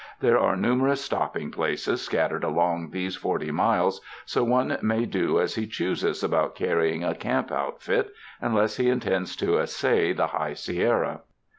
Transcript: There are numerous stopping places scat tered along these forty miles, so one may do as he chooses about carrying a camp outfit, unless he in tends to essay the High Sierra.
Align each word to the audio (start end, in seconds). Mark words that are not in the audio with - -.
There 0.19 0.39
are 0.39 0.55
numerous 0.57 1.05
stopping 1.05 1.51
places 1.51 2.01
scat 2.01 2.31
tered 2.31 2.43
along 2.43 2.89
these 2.89 3.15
forty 3.15 3.51
miles, 3.51 4.01
so 4.25 4.43
one 4.43 4.79
may 4.81 5.05
do 5.05 5.39
as 5.39 5.53
he 5.53 5.67
chooses 5.67 6.23
about 6.23 6.55
carrying 6.55 7.03
a 7.03 7.13
camp 7.13 7.51
outfit, 7.51 8.11
unless 8.41 8.77
he 8.77 8.89
in 8.89 8.99
tends 9.01 9.35
to 9.35 9.59
essay 9.59 10.11
the 10.11 10.25
High 10.25 10.55
Sierra. 10.55 11.21